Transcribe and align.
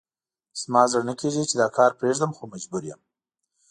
زما 0.61 0.81
زړه 0.91 1.01
نه 1.09 1.13
کېږي 1.21 1.43
چې 1.49 1.55
دا 1.61 1.67
کار 1.77 1.91
پرېږدم، 1.99 2.31
خو 2.37 2.43
مجبور 2.53 2.81
یم. 2.89 3.01